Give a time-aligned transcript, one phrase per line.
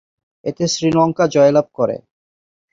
[0.45, 1.95] এতে শ্রীলঙ্কা জয়লাভ করে।